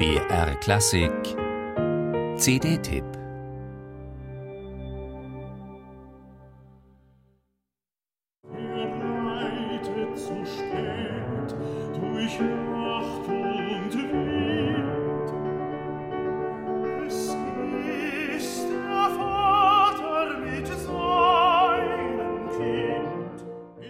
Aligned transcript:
BR 0.00 0.54
Klassik. 0.60 1.12
CD-Tipp 2.38 3.04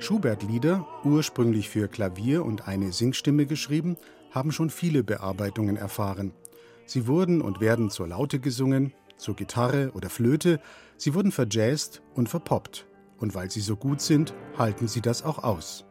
Schubert-Lieder, 0.00 0.88
ursprünglich 1.04 1.68
für 1.68 1.86
Klavier 1.86 2.44
und 2.44 2.66
eine 2.66 2.90
Singstimme 2.90 3.46
geschrieben, 3.46 3.96
haben 4.30 4.52
schon 4.52 4.70
viele 4.70 5.02
Bearbeitungen 5.02 5.76
erfahren. 5.76 6.32
Sie 6.86 7.06
wurden 7.06 7.40
und 7.40 7.60
werden 7.60 7.90
zur 7.90 8.08
Laute 8.08 8.40
gesungen, 8.40 8.92
zur 9.16 9.36
Gitarre 9.36 9.92
oder 9.94 10.10
Flöte, 10.10 10.60
sie 10.96 11.14
wurden 11.14 11.32
verjazzt 11.32 12.02
und 12.14 12.28
verpoppt. 12.28 12.86
Und 13.18 13.34
weil 13.34 13.50
sie 13.50 13.60
so 13.60 13.76
gut 13.76 14.00
sind, 14.00 14.34
halten 14.56 14.88
sie 14.88 15.02
das 15.02 15.22
auch 15.22 15.44
aus. 15.44 15.84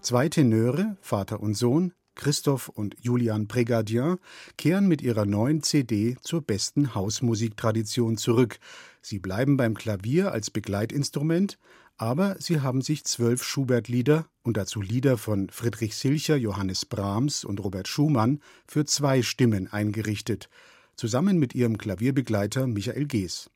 Zwei 0.00 0.28
Tenöre, 0.28 0.96
Vater 1.00 1.40
und 1.40 1.54
Sohn, 1.54 1.92
Christoph 2.14 2.68
und 2.68 2.96
Julian 3.00 3.48
Prégardien, 3.48 4.18
kehren 4.56 4.86
mit 4.86 5.02
ihrer 5.02 5.26
neuen 5.26 5.62
CD 5.62 6.16
zur 6.22 6.42
besten 6.42 6.94
Hausmusiktradition 6.94 8.16
zurück. 8.16 8.58
Sie 9.02 9.18
bleiben 9.18 9.56
beim 9.56 9.74
Klavier 9.74 10.32
als 10.32 10.50
Begleitinstrument, 10.50 11.58
aber 11.96 12.36
sie 12.40 12.60
haben 12.60 12.82
sich 12.82 13.04
zwölf 13.04 13.44
Schubert-Lieder 13.44 14.26
und 14.42 14.56
dazu 14.56 14.80
Lieder 14.80 15.16
von 15.16 15.48
Friedrich 15.50 15.96
Silcher, 15.96 16.36
Johannes 16.36 16.84
Brahms 16.84 17.44
und 17.44 17.60
Robert 17.60 17.88
Schumann 17.88 18.40
für 18.66 18.84
zwei 18.84 19.22
Stimmen 19.22 19.72
eingerichtet, 19.72 20.48
zusammen 20.96 21.38
mit 21.38 21.54
ihrem 21.54 21.78
Klavierbegleiter 21.78 22.66
Michael 22.66 23.06
Gees. 23.06 23.50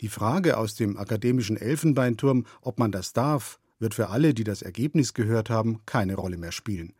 Die 0.00 0.08
Frage 0.08 0.58
aus 0.58 0.74
dem 0.74 0.96
akademischen 0.96 1.56
Elfenbeinturm, 1.56 2.46
ob 2.60 2.78
man 2.78 2.92
das 2.92 3.12
darf, 3.12 3.58
wird 3.78 3.94
für 3.94 4.08
alle, 4.08 4.34
die 4.34 4.44
das 4.44 4.62
Ergebnis 4.62 5.14
gehört 5.14 5.50
haben, 5.50 5.80
keine 5.86 6.14
Rolle 6.14 6.36
mehr 6.36 6.52
spielen. 6.52 6.94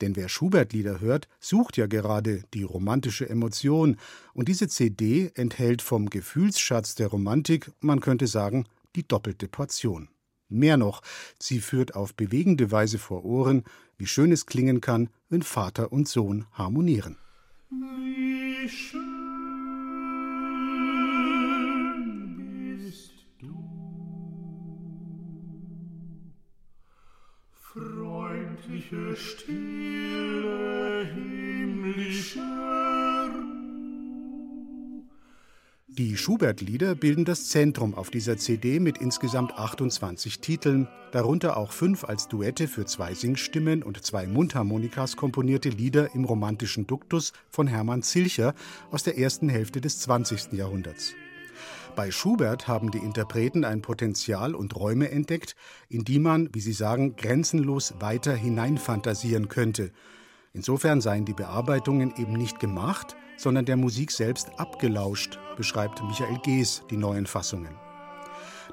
Denn 0.00 0.16
wer 0.16 0.28
Schubert-Lieder 0.28 1.00
hört, 1.00 1.28
sucht 1.40 1.76
ja 1.76 1.86
gerade 1.86 2.42
die 2.54 2.62
romantische 2.62 3.28
Emotion, 3.28 3.96
und 4.32 4.48
diese 4.48 4.68
CD 4.68 5.30
enthält 5.34 5.82
vom 5.82 6.08
Gefühlsschatz 6.08 6.94
der 6.94 7.08
Romantik, 7.08 7.70
man 7.80 8.00
könnte 8.00 8.26
sagen, 8.26 8.64
die 8.96 9.06
doppelte 9.06 9.48
Portion. 9.48 10.08
Mehr 10.48 10.76
noch, 10.76 11.02
sie 11.38 11.60
führt 11.60 11.94
auf 11.94 12.14
bewegende 12.14 12.72
Weise 12.72 12.98
vor 12.98 13.24
Ohren, 13.24 13.64
wie 13.98 14.06
schön 14.06 14.32
es 14.32 14.46
klingen 14.46 14.80
kann, 14.80 15.10
wenn 15.28 15.42
Vater 15.42 15.92
und 15.92 16.08
Sohn 16.08 16.46
harmonieren. 16.52 17.18
Wie 17.70 18.68
schön 18.68 19.09
freundliche, 28.80 29.16
stille, 29.16 31.06
himmlische 31.14 32.40
Die 35.88 36.16
Schubert-Lieder 36.16 36.94
bilden 36.94 37.24
das 37.24 37.48
Zentrum 37.48 37.94
auf 37.94 38.10
dieser 38.10 38.36
CD 38.38 38.78
mit 38.80 38.98
insgesamt 38.98 39.52
28 39.58 40.40
Titeln, 40.40 40.88
darunter 41.12 41.56
auch 41.56 41.72
fünf 41.72 42.04
als 42.04 42.28
Duette 42.28 42.68
für 42.68 42.86
zwei 42.86 43.12
Singstimmen 43.12 43.82
und 43.82 44.02
zwei 44.04 44.26
Mundharmonikas 44.26 45.16
komponierte 45.16 45.68
Lieder 45.68 46.14
im 46.14 46.24
romantischen 46.24 46.86
Duktus 46.86 47.32
von 47.50 47.66
Hermann 47.66 48.02
Zilcher 48.02 48.54
aus 48.90 49.02
der 49.02 49.18
ersten 49.18 49.48
Hälfte 49.48 49.80
des 49.80 49.98
20. 50.00 50.52
Jahrhunderts. 50.52 51.14
Bei 51.96 52.10
Schubert 52.10 52.68
haben 52.68 52.90
die 52.90 52.98
Interpreten 52.98 53.64
ein 53.64 53.82
Potenzial 53.82 54.54
und 54.54 54.76
Räume 54.76 55.10
entdeckt, 55.10 55.56
in 55.88 56.04
die 56.04 56.18
man, 56.18 56.48
wie 56.52 56.60
sie 56.60 56.72
sagen, 56.72 57.16
grenzenlos 57.16 57.94
weiter 58.00 58.34
hineinfantasieren 58.34 59.48
könnte. 59.48 59.90
Insofern 60.52 61.00
seien 61.00 61.24
die 61.24 61.32
Bearbeitungen 61.32 62.14
eben 62.16 62.32
nicht 62.32 62.60
gemacht, 62.60 63.16
sondern 63.36 63.64
der 63.64 63.76
Musik 63.76 64.10
selbst 64.12 64.58
abgelauscht, 64.58 65.38
beschreibt 65.56 66.02
Michael 66.02 66.38
Gees 66.42 66.82
die 66.90 66.96
neuen 66.96 67.26
Fassungen. 67.26 67.74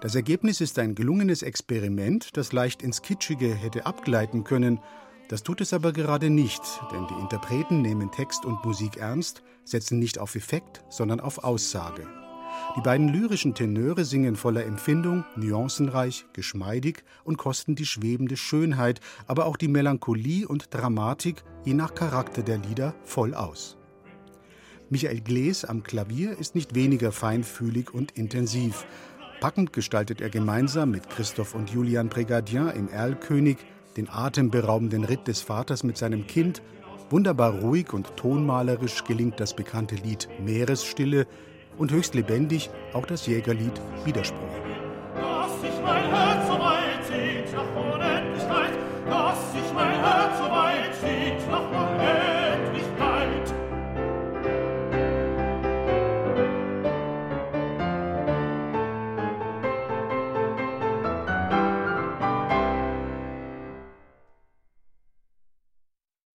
Das 0.02 0.14
Ergebnis 0.14 0.62
ist 0.62 0.78
ein 0.78 0.94
gelungenes 0.94 1.42
Experiment, 1.42 2.38
das 2.38 2.52
leicht 2.52 2.84
ins 2.84 3.02
Kitschige 3.02 3.54
hätte 3.54 3.86
abgleiten 3.86 4.44
können. 4.44 4.80
Das 5.28 5.44
tut 5.44 5.62
es 5.62 5.74
aber 5.74 5.92
gerade 5.92 6.30
nicht, 6.30 6.62
denn 6.92 7.08
die 7.08 7.20
Interpreten 7.20 7.82
nehmen 7.82 8.12
Text 8.12 8.46
und 8.46 8.64
Musik 8.64 8.98
ernst, 8.98 9.42
setzen 9.64 9.98
nicht 9.98 10.20
auf 10.20 10.36
Effekt, 10.36 10.84
sondern 10.90 11.20
auf 11.20 11.44
Aussage. 11.44 12.08
Die 12.76 12.82
beiden 12.82 13.10
lyrischen 13.10 13.56
Tenöre 13.56 14.06
singen 14.06 14.36
voller 14.36 14.66
Empfindung, 14.66 15.26
nuancenreich, 15.36 16.26
geschmeidig 16.34 17.04
und 17.24 17.38
kosten 17.38 17.76
die 17.76 17.86
schwebende 17.86 18.38
Schönheit, 18.38 19.02
aber 19.26 19.46
auch 19.46 19.58
die 19.58 19.68
Melancholie 19.68 20.48
und 20.48 20.74
Dramatik, 20.74 21.44
je 21.66 21.74
nach 21.74 21.96
Charakter 21.96 22.44
der 22.44 22.60
Lieder, 22.60 22.94
voll 23.04 23.34
aus. 23.34 23.78
Michael 24.90 25.22
Glees 25.22 25.66
am 25.66 25.84
Klavier 25.84 26.38
ist 26.38 26.56
nicht 26.56 26.76
weniger 26.76 27.12
feinfühlig 27.12 27.94
und 27.94 28.12
intensiv. 28.12 28.86
Packend 29.42 29.74
gestaltet 29.74 30.22
er 30.22 30.30
gemeinsam 30.30 30.92
mit 30.92 31.10
Christoph 31.10 31.56
und 31.56 31.70
Julian 31.70 32.10
Brigadier 32.10 32.74
im 32.74 32.90
Erlkönig 32.90 33.58
den 33.98 34.10
atemberaubenden 34.10 35.04
Ritt 35.04 35.28
des 35.28 35.42
Vaters 35.42 35.84
mit 35.84 35.98
seinem 35.98 36.28
Kind. 36.28 36.62
Wunderbar 37.10 37.60
ruhig 37.60 37.92
und 37.92 38.16
tonmalerisch 38.16 39.04
gelingt 39.04 39.40
das 39.40 39.56
bekannte 39.56 39.96
Lied 39.96 40.30
Meeresstille 40.40 41.28
und 41.78 41.92
höchst 41.92 42.16
lebendig 42.16 42.70
auch 42.94 43.06
das 43.06 43.26
Jägerlied 43.28 43.80
Widerspruch. 44.06 44.38